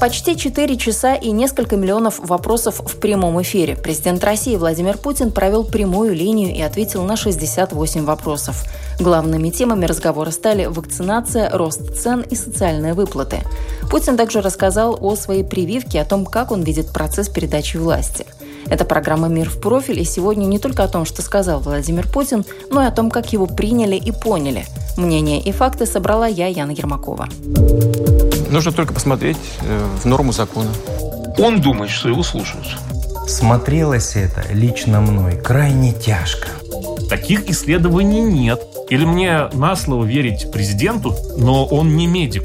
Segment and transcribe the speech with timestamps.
[0.00, 3.74] Почти 4 часа и несколько миллионов вопросов в прямом эфире.
[3.74, 8.64] Президент России Владимир Путин провел прямую линию и ответил на 68 вопросов.
[9.00, 13.38] Главными темами разговора стали вакцинация, рост цен и социальные выплаты.
[13.90, 18.24] Путин также рассказал о своей прививке, о том, как он видит процесс передачи власти.
[18.70, 22.44] Это программа «Мир в профиль», и сегодня не только о том, что сказал Владимир Путин,
[22.70, 24.64] но и о том, как его приняли и поняли.
[24.96, 27.28] Мнения и факты собрала я, Яна Ермакова.
[28.50, 30.70] Нужно только посмотреть э, в норму закона.
[31.38, 32.66] Он думает, что его слушают.
[33.28, 36.48] Смотрелось это лично мной крайне тяжко.
[37.08, 38.60] Таких исследований нет.
[38.90, 42.44] Или мне на слово верить президенту, но он не медик.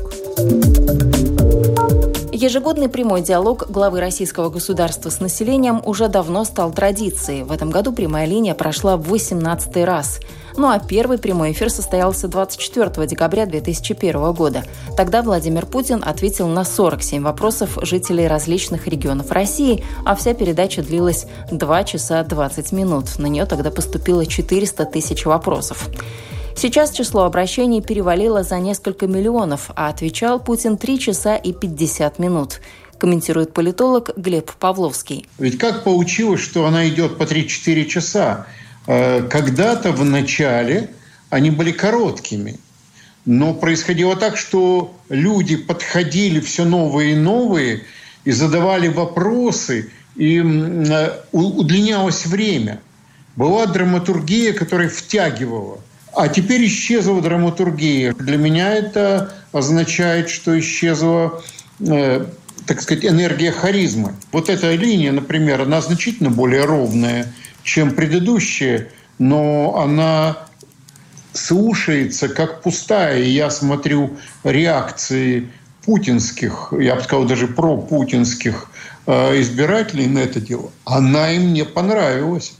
[2.43, 7.43] Ежегодный прямой диалог главы российского государства с населением уже давно стал традицией.
[7.43, 10.19] В этом году прямая линия прошла в 18 раз.
[10.57, 14.65] Ну а первый прямой эфир состоялся 24 декабря 2001 года.
[14.97, 21.27] Тогда Владимир Путин ответил на 47 вопросов жителей различных регионов России, а вся передача длилась
[21.49, 23.19] 2 часа 20 минут.
[23.19, 25.87] На нее тогда поступило 400 тысяч вопросов.
[26.55, 32.61] Сейчас число обращений перевалило за несколько миллионов, а отвечал Путин 3 часа и 50 минут
[32.97, 35.27] комментирует политолог Глеб Павловский.
[35.37, 38.47] Ведь как получилось, что она идет по 3-4 часа?
[38.87, 40.89] Э, когда-то в начале
[41.29, 42.59] они были короткими.
[43.25, 47.83] Но происходило так, что люди подходили все новые и новые
[48.23, 52.79] и задавали вопросы, и э, удлинялось время.
[53.35, 55.79] Была драматургия, которая втягивала.
[56.15, 58.13] А теперь исчезла драматургия.
[58.13, 61.41] Для меня это означает, что исчезла
[61.79, 62.25] э,
[62.65, 64.13] так сказать, энергия харизмы.
[64.31, 70.37] Вот эта линия, например, она значительно более ровная, чем предыдущая, но она
[71.33, 73.19] слушается как пустая.
[73.19, 75.49] И я смотрю реакции
[75.83, 78.69] путинских, я бы сказал, даже пропутинских
[79.07, 80.71] э, избирателей на это дело.
[80.85, 82.53] Она им не понравилась.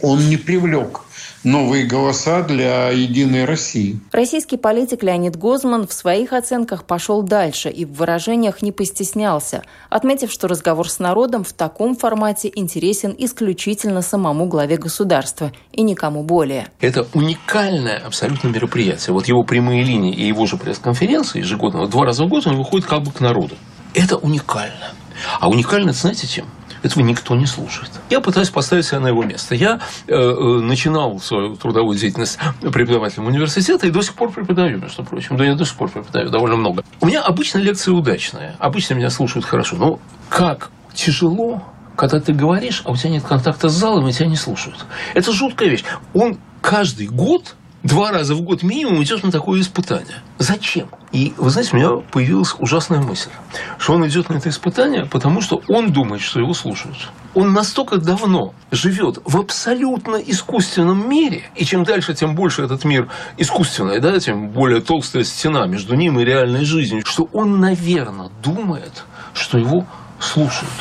[0.00, 1.03] Он не привлек
[1.44, 4.00] новые голоса для «Единой России».
[4.12, 10.32] Российский политик Леонид Гозман в своих оценках пошел дальше и в выражениях не постеснялся, отметив,
[10.32, 16.68] что разговор с народом в таком формате интересен исключительно самому главе государства и никому более.
[16.80, 19.12] Это уникальное абсолютно мероприятие.
[19.12, 22.86] Вот его прямые линии и его же пресс-конференции ежегодно, два раза в год он выходит
[22.86, 23.54] как бы к народу.
[23.94, 24.92] Это уникально.
[25.40, 26.46] А уникально, знаете, чем?
[26.84, 27.90] Этого никто не слушает.
[28.10, 29.54] Я пытаюсь поставить себя на его место.
[29.54, 35.04] Я э, э, начинал свою трудовую деятельность преподавателем университета и до сих пор преподаю, между
[35.04, 35.36] прочим.
[35.36, 36.84] Да я до сих пор преподаю довольно много.
[37.00, 38.56] У меня обычно лекции удачные.
[38.58, 39.76] Обычно меня слушают хорошо.
[39.76, 41.62] Но как тяжело
[41.96, 44.84] когда ты говоришь, а у тебя нет контакта с залом, и тебя не слушают.
[45.14, 45.84] Это жуткая вещь.
[46.12, 50.16] Он каждый год два раза в год минимум идет на такое испытание.
[50.38, 50.88] Зачем?
[51.12, 53.30] И, вы знаете, у меня появилась ужасная мысль,
[53.78, 56.96] что он идет на это испытание, потому что он думает, что его слушают.
[57.34, 63.08] Он настолько давно живет в абсолютно искусственном мире, и чем дальше, тем больше этот мир
[63.36, 69.04] искусственный, да, тем более толстая стена между ним и реальной жизнью, что он, наверное, думает,
[69.34, 69.86] что его
[70.18, 70.72] слушают.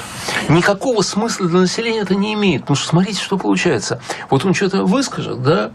[0.47, 2.61] Никакого смысла для населения это не имеет.
[2.61, 4.01] Потому что смотрите, что получается.
[4.29, 5.71] Вот он что-то выскажет, да,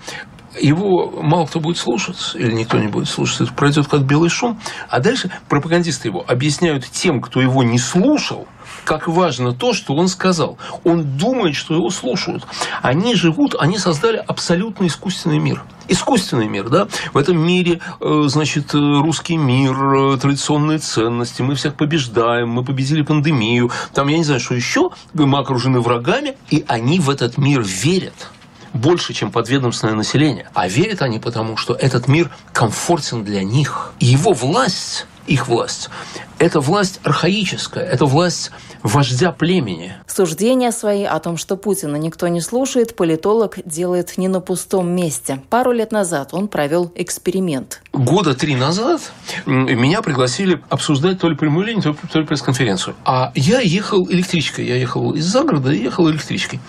[0.61, 4.61] его мало кто будет слушать, или никто не будет слушать, это пройдет как белый шум.
[4.89, 8.47] А дальше пропагандисты его объясняют тем, кто его не слушал,
[8.85, 10.59] как важно то, что он сказал.
[10.85, 12.47] Он думает, что его слушают.
[12.83, 15.63] Они живут, они создали абсолютно искусственный мир.
[15.89, 16.89] Искусственный мир, да?
[17.13, 23.03] В этом мире, э, значит, русский мир, э, традиционные ценности, мы всех побеждаем, мы победили
[23.03, 27.62] пандемию, там, я не знаю, что еще, мы окружены врагами, и они в этот мир
[27.62, 28.31] верят
[28.79, 30.49] больше, чем подведомственное население.
[30.55, 33.93] А верят они потому, что этот мир комфортен для них.
[34.01, 35.91] И его власть, их власть,
[36.39, 38.51] это власть архаическая, это власть
[38.83, 39.95] вождя племени.
[40.07, 45.43] Суждения свои о том, что Путина никто не слушает, политолог делает не на пустом месте.
[45.51, 47.83] Пару лет назад он провел эксперимент.
[47.93, 49.13] Года три назад
[49.47, 52.95] меня пригласили обсуждать то ли прямую линию, то ли пресс-конференцию.
[53.05, 54.67] А я ехал электричкой.
[54.67, 56.61] Я ехал из загорода и ехал электричкой.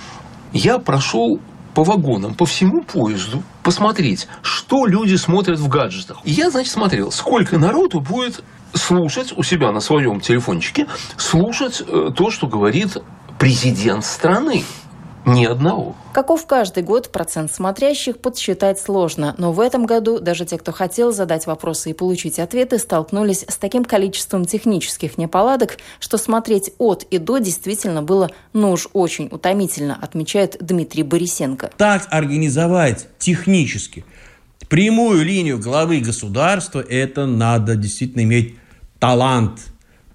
[0.52, 1.40] Я прошел
[1.74, 6.18] по вагонам, по всему поезду посмотреть, что люди смотрят в гаджетах.
[6.24, 8.44] И я, значит, смотрел, сколько народу будет
[8.74, 10.88] слушать у себя на своем телефончике,
[11.18, 12.98] слушать э, то, что говорит
[13.38, 14.63] президент страны.
[15.34, 15.96] Ни одного.
[16.14, 21.12] Каков каждый год процент смотрящих подсчитать сложно, но в этом году даже те, кто хотел
[21.12, 27.18] задать вопросы и получить ответы, столкнулись с таким количеством технических неполадок, что смотреть от и
[27.18, 31.72] до действительно было, ну уж очень утомительно, отмечает Дмитрий Борисенко.
[31.78, 34.06] Так организовать технически
[34.70, 38.56] прямую линию главы государства, это надо действительно иметь
[39.00, 39.60] талант.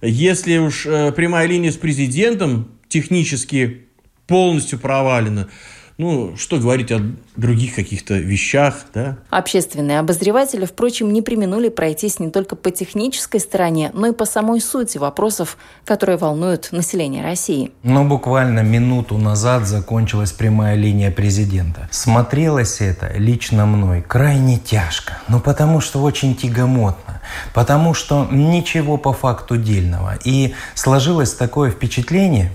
[0.01, 3.89] Если уж э, прямая линия с президентом технически
[4.27, 5.49] полностью провалена.
[5.97, 7.01] Ну, что говорить о
[7.37, 9.17] других каких-то вещах, да?
[9.31, 14.61] Общественные обозреватели, впрочем, не применули пройтись не только по технической стороне, но и по самой
[14.61, 17.71] сути вопросов, которые волнуют население России.
[17.85, 21.89] Но буквально минуту назад закончилась прямая линия президента.
[21.93, 25.19] Смотрелось это лично мной крайне тяжко.
[25.29, 27.21] Ну, потому что очень тягомотно.
[27.53, 30.19] Потому что ничего по факту дельного.
[30.25, 32.51] И сложилось такое впечатление,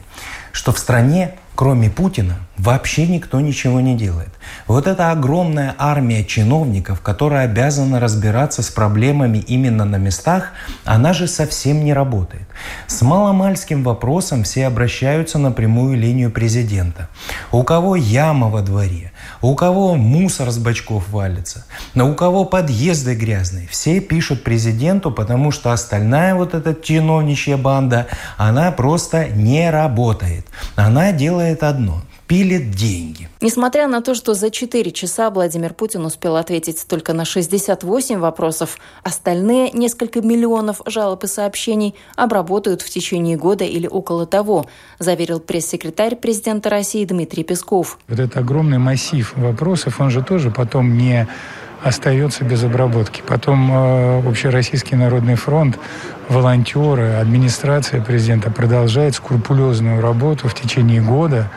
[0.51, 4.29] что в стране кроме Путина, вообще никто ничего не делает.
[4.65, 10.53] Вот эта огромная армия чиновников, которая обязана разбираться с проблемами именно на местах,
[10.85, 12.47] она же совсем не работает.
[12.87, 17.09] С маломальским вопросом все обращаются на прямую линию президента.
[17.51, 23.15] У кого яма во дворе, у кого мусор с бачков валится, но у кого подъезды
[23.15, 23.67] грязные.
[23.67, 28.07] Все пишут президенту, потому что остальная вот эта чиновничья банда,
[28.37, 30.45] она просто не работает.
[30.75, 33.27] Она делает одно пилит деньги.
[33.41, 38.77] Несмотря на то, что за 4 часа Владимир Путин успел ответить только на 68 вопросов,
[39.01, 44.67] остальные несколько миллионов жалоб и сообщений обработают в течение года или около того,
[44.99, 47.97] заверил пресс-секретарь президента России Дмитрий Песков.
[48.07, 51.27] Вот этот огромный массив вопросов, он же тоже потом не
[51.83, 53.23] остается без обработки.
[53.25, 55.79] Потом э, Общероссийский народный фронт,
[56.27, 61.49] волонтеры, администрация президента продолжает скрупулезную работу в течение года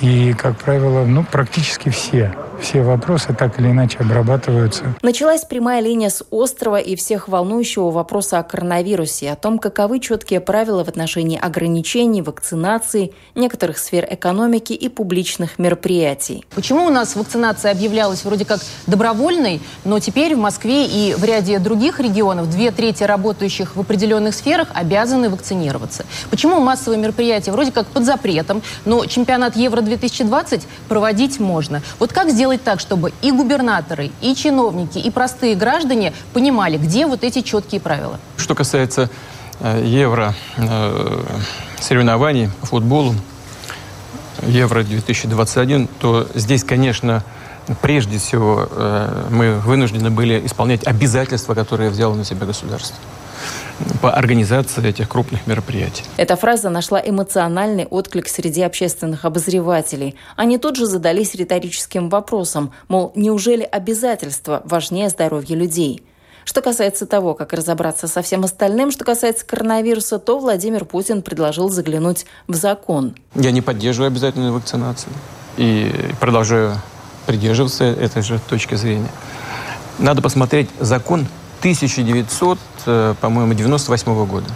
[0.00, 4.84] и, как правило, ну, практически все все вопросы так или иначе обрабатываются.
[5.02, 10.40] Началась прямая линия с острова и всех волнующего вопроса о коронавирусе, о том, каковы четкие
[10.40, 16.46] правила в отношении ограничений, вакцинации, некоторых сфер экономики и публичных мероприятий.
[16.54, 21.58] Почему у нас вакцинация объявлялась вроде как добровольной, но теперь в Москве и в ряде
[21.58, 26.06] других регионов две трети работающих в определенных сферах обязаны вакцинироваться?
[26.30, 31.82] Почему массовые мероприятия вроде как под запретом, но чемпионат Евро-2020 проводить можно?
[31.98, 37.06] Вот как сделать сделать так, чтобы и губернаторы, и чиновники, и простые граждане понимали, где
[37.06, 38.18] вот эти четкие правила?
[38.36, 39.10] Что касается
[39.60, 41.22] э, евро э,
[41.80, 43.14] соревнований по футболу,
[44.46, 47.22] Евро-2021, то здесь, конечно,
[47.80, 52.96] прежде всего э, мы вынуждены были исполнять обязательства, которые взяло на себя государство
[54.00, 56.04] по организации этих крупных мероприятий.
[56.16, 60.16] Эта фраза нашла эмоциональный отклик среди общественных обозревателей.
[60.36, 66.02] Они тут же задались риторическим вопросом, мол, неужели обязательства важнее здоровья людей?
[66.44, 71.70] Что касается того, как разобраться со всем остальным, что касается коронавируса, то Владимир Путин предложил
[71.70, 73.14] заглянуть в закон.
[73.34, 75.12] Я не поддерживаю обязательную вакцинацию
[75.56, 75.90] и
[76.20, 76.78] продолжаю
[77.26, 79.08] придерживаться этой же точки зрения.
[79.98, 81.26] Надо посмотреть закон
[81.64, 84.46] 1900, э, по-моему, 98 года,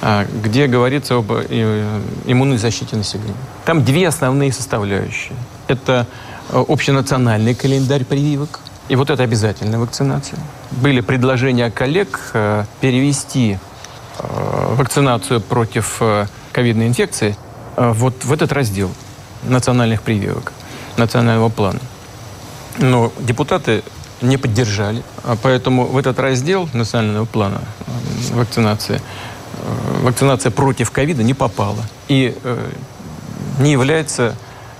[0.00, 3.34] а, где говорится об э, иммунной защите населения.
[3.64, 5.36] Там две основные составляющие.
[5.66, 6.06] Это
[6.50, 10.38] э, общенациональный календарь прививок, и вот это обязательная вакцинация.
[10.70, 12.32] Были предложения коллег
[12.80, 13.58] перевести
[14.18, 16.00] вакцинацию против
[16.52, 17.36] ковидной инфекции
[17.76, 18.90] вот в этот раздел
[19.44, 20.52] национальных прививок,
[20.96, 21.80] национального плана.
[22.78, 23.82] Но депутаты
[24.22, 25.02] не поддержали.
[25.24, 27.60] А поэтому в этот раздел национального плана
[28.32, 29.00] вакцинации
[29.54, 32.70] э, вакцинация против ковида не попала и э,
[33.58, 34.34] не является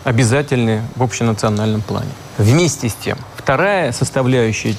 [0.05, 2.11] обязательной в общенациональном плане.
[2.39, 4.75] Вместе с тем, вторая составляющая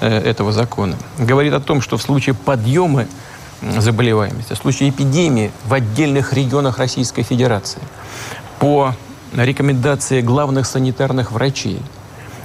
[0.00, 3.06] э, этого закона говорит о том, что в случае подъема
[3.78, 7.80] заболеваемости, в случае эпидемии в отдельных регионах Российской Федерации
[8.58, 8.94] по
[9.34, 11.80] рекомендации главных санитарных врачей–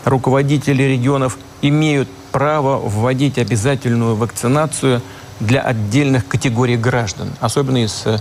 [0.06, 5.02] руководители регионов имеют право вводить обязательную вакцинацию
[5.40, 8.20] для отдельных категорий граждан, особенно из э,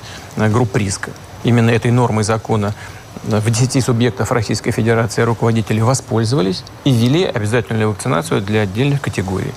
[0.48, 1.10] групп риска.
[1.44, 2.74] Именно этой нормой закона
[3.24, 9.52] в 10 субъектов Российской Федерации руководители воспользовались и ввели обязательную вакцинацию для отдельных категорий.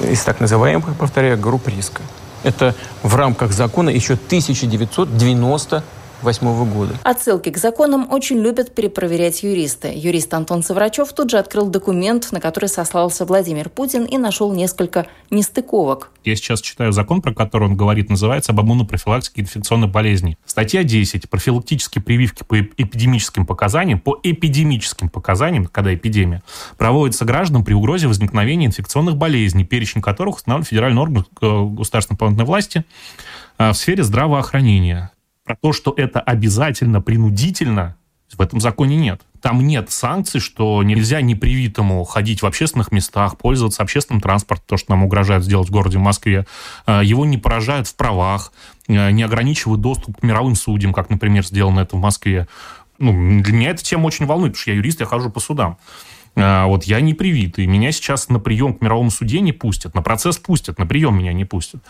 [0.00, 2.02] Э, из так называемых, повторяю, групп риска.
[2.42, 5.82] Это в рамках закона еще 1990
[6.22, 6.94] 1998 года.
[7.02, 9.92] Отсылки к законам очень любят перепроверять юристы.
[9.94, 15.06] Юрист Антон Саврачев тут же открыл документ, на который сослался Владимир Путин и нашел несколько
[15.30, 16.10] нестыковок.
[16.24, 20.38] Я сейчас читаю закон, про который он говорит, называется об иммунопрофилактике инфекционных болезней.
[20.44, 21.28] Статья 10.
[21.30, 26.42] Профилактические прививки по эпидемическим показаниям, по эпидемическим показаниям, когда эпидемия,
[26.78, 32.84] проводятся гражданам при угрозе возникновения инфекционных болезней, перечень которых установлен федеральный орган э, государственной власти
[33.58, 35.10] э, в сфере здравоохранения.
[35.46, 37.96] Про то, что это обязательно, принудительно,
[38.36, 39.22] в этом законе нет.
[39.40, 44.90] Там нет санкций, что нельзя непривитому ходить в общественных местах, пользоваться общественным транспортом, то, что
[44.90, 46.46] нам угрожает сделать в городе Москве.
[46.86, 48.52] Э, его не поражают в правах,
[48.88, 52.48] не ограничивают доступ к мировым судьям, как, например, сделано это в Москве.
[52.98, 55.78] Ну, для меня эта тема очень волнует, потому что я юрист, я хожу по судам.
[56.36, 60.02] А, вот я не привитый, меня сейчас на прием к мировому суде не пустят, на
[60.02, 61.80] процесс пустят, на прием меня не пустят.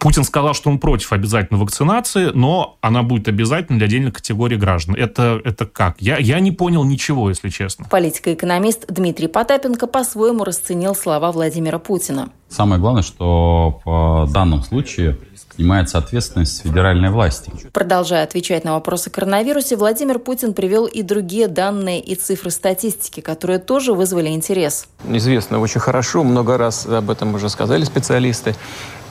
[0.00, 4.96] Путин сказал, что он против обязательной вакцинации, но она будет обязательна для отдельной категории граждан.
[4.96, 5.96] Это, это как?
[6.00, 7.86] Я, я не понял ничего, если честно.
[7.88, 12.30] Политико-экономист Дмитрий Потапенко по-своему расценил слова Владимира Путина.
[12.48, 15.18] Самое главное, что в данном случае
[15.56, 17.50] снимается ответственность федеральной власти.
[17.72, 23.20] Продолжая отвечать на вопросы о коронавирусе, Владимир Путин привел и другие данные и цифры статистики,
[23.20, 24.86] которые тоже вызвали интерес.
[25.08, 28.54] Известно очень хорошо, много раз об этом уже сказали специалисты,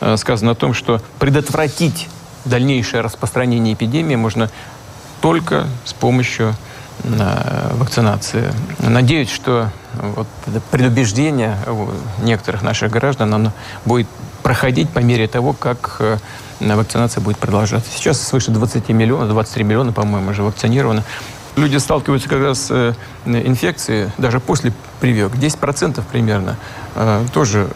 [0.02, 2.10] э, сказано о том, что предотвратить
[2.46, 4.52] дальнейшее распространение эпидемии можно
[5.22, 6.54] только с помощью
[7.74, 8.52] вакцинации.
[8.80, 10.28] Надеюсь, что вот
[10.72, 11.58] предубеждение
[12.24, 13.52] некоторых наших граждан оно
[13.86, 14.08] будет
[14.46, 16.18] проходить по мере того, как э,
[16.60, 17.90] вакцинация будет продолжаться.
[17.92, 21.04] Сейчас свыше 20 миллионов, 23 миллиона, по-моему, уже вакцинировано.
[21.56, 22.94] Люди сталкиваются как раз с э,
[23.26, 25.34] инфекцией даже после прививок.
[25.36, 26.58] 10% примерно
[26.96, 27.68] э, тоже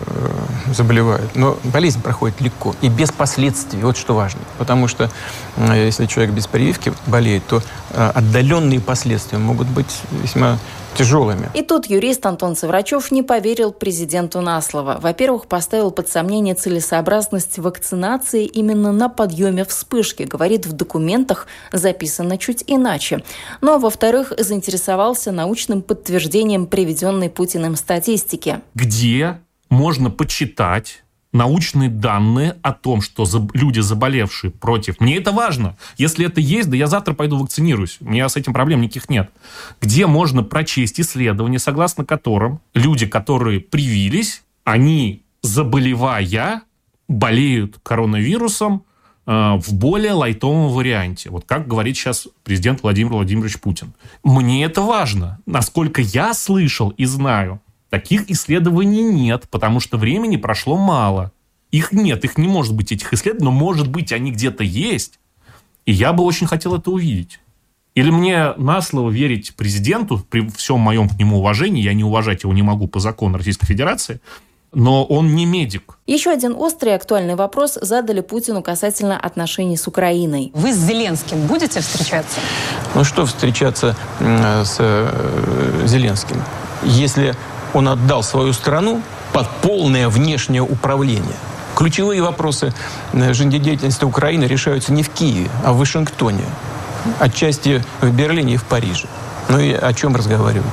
[0.74, 1.36] заболевают.
[1.36, 3.82] Но болезнь проходит легко и без последствий.
[3.82, 4.42] Вот что важно.
[4.58, 5.10] Потому что
[5.58, 7.62] если человек без прививки болеет, то
[7.94, 10.58] отдаленные последствия могут быть весьма
[10.96, 11.50] тяжелыми.
[11.54, 14.98] И тут юрист Антон Саврачев не поверил президенту на слово.
[15.02, 20.24] Во-первых, поставил под сомнение целесообразность вакцинации именно на подъеме вспышки.
[20.24, 23.24] Говорит, в документах записано чуть иначе.
[23.62, 26.66] Ну а во-вторых, заинтересовался научным подтверждением
[27.10, 28.62] приведенной Путиным статистики.
[28.76, 29.40] Где
[29.70, 35.00] можно почитать научные данные о том, что люди, заболевшие против...
[35.00, 35.78] Мне это важно.
[35.98, 37.98] Если это есть, да я завтра пойду вакцинируюсь.
[38.02, 39.30] У меня с этим проблем никаких нет.
[39.82, 46.64] Где можно прочесть исследования, согласно которым люди, которые привились, они, заболевая,
[47.08, 48.84] болеют коронавирусом
[49.30, 51.30] в более лайтовом варианте.
[51.30, 53.94] Вот как говорит сейчас президент Владимир Владимирович Путин.
[54.24, 55.40] Мне это важно.
[55.46, 61.32] Насколько я слышал и знаю, Таких исследований нет, потому что времени прошло мало.
[61.72, 65.20] Их нет, их не может быть, этих исследований, но, может быть, они где-то есть.
[65.86, 67.40] И я бы очень хотел это увидеть.
[67.96, 72.44] Или мне на слово верить президенту, при всем моем к нему уважении, я не уважать
[72.44, 74.22] его не могу по закону Российской Федерации,
[74.74, 75.98] но он не медик.
[76.06, 80.52] Еще один острый и актуальный вопрос задали Путину касательно отношений с Украиной.
[80.54, 82.40] Вы с Зеленским будете встречаться?
[82.96, 86.42] Ну что встречаться с э, Зеленским?
[86.84, 87.36] Если
[87.74, 89.02] он отдал свою страну
[89.34, 91.36] под полное внешнее управление.
[91.76, 92.74] Ключевые вопросы
[93.14, 96.44] жизнедеятельности Украины решаются не в Киеве, а в Вашингтоне.
[97.20, 99.08] Отчасти в Берлине и в Париже.
[99.48, 100.68] Ну и о чем разговаривать?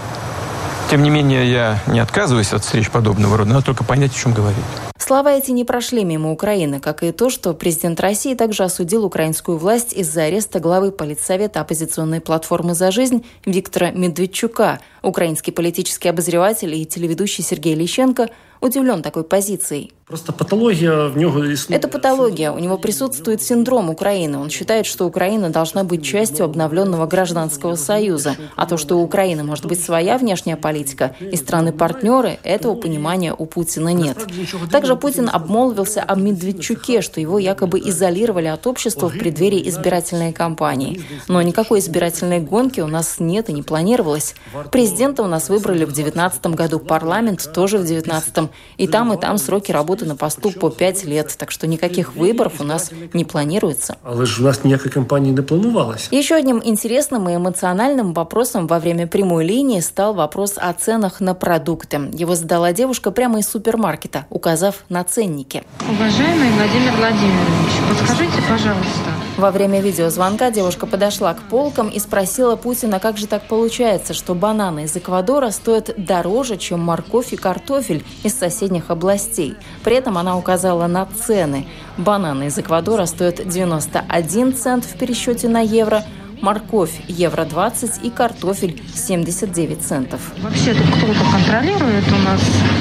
[0.89, 4.33] Тем не менее, я не отказываюсь от встреч подобного рода, надо только понять, о чем
[4.33, 4.65] говорить.
[4.97, 9.59] Слова эти не прошли мимо Украины, как и то, что президент России также осудил украинскую
[9.59, 14.79] власть из-за ареста главы политсовета оппозиционной платформы «За жизнь» Виктора Медведчука.
[15.03, 19.93] Украинский политический обозреватель и телеведущий Сергей Лещенко удивлен такой позицией.
[20.07, 22.53] Просто патология в него Это патология.
[22.53, 24.39] У него присутствует синдром Украины.
[24.39, 28.37] Он считает, что Украина должна быть частью обновленного гражданского союза.
[28.55, 33.47] А то, что у Украины может быть своя внешняя политика и страны-партнеры, этого понимания у
[33.47, 34.25] Путина нет.
[34.71, 41.03] Также Путин обмолвился о Медведчуке, что его якобы изолировали от общества в преддверии избирательной кампании.
[41.27, 44.37] Но никакой избирательной гонки у нас нет и не планировалось.
[44.71, 48.51] Президента у нас выбрали в 2019 году, парламент тоже в 2019.
[48.77, 52.61] И там, и там сроки работы на посту по 5 лет, так что никаких выборов
[52.61, 53.97] у нас не планируется.
[54.03, 56.09] Але ж у нас ніякої кампании не планувалось.
[56.13, 61.35] Еще одним интересным и эмоциональным вопросом во время прямой линии стал вопрос о ценах на
[61.35, 62.01] продукты.
[62.13, 65.63] Его задала девушка прямо из супермаркета, указав на ценники.
[65.89, 72.99] Уважаемый Владимир Владимирович, подскажите, пожалуйста, Во время видеозвонка девушка подошла к полкам и спросила Путина,
[72.99, 78.35] как же так получается, что бананы из Эквадора стоят дороже, чем морковь и картофель из
[78.35, 79.55] соседних областей.
[79.85, 81.67] При этом она указала на цены.
[81.99, 86.03] Бананы из Эквадора стоят 91 цент в пересчете на евро,
[86.41, 90.21] морковь евро 20 и картофель 79 центов.
[90.41, 92.41] Вообще тут кто-то контролирует у нас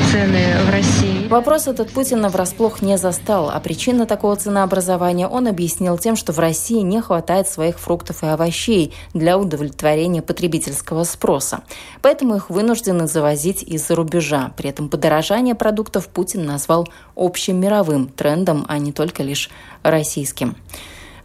[0.10, 1.15] цены в России?
[1.30, 6.40] Вопрос этот Путина врасплох не застал, а причина такого ценообразования он объяснил тем, что в
[6.40, 11.64] России не хватает своих фруктов и овощей для удовлетворения потребительского спроса.
[12.04, 14.54] Поэтому их вынуждены завозить из-за рубежа.
[14.56, 19.50] При этом подорожание продуктов Путин назвал общим мировым трендом, а не только лишь
[19.82, 20.56] российским.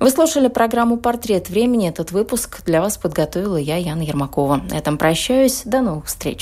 [0.00, 1.86] Вы слушали программу «Портрет времени».
[1.86, 4.56] Этот выпуск для вас подготовила я, Яна Ермакова.
[4.56, 5.60] На этом прощаюсь.
[5.66, 6.38] До новых встреч.